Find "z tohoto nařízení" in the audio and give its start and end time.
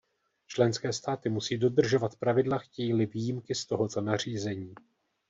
3.55-4.75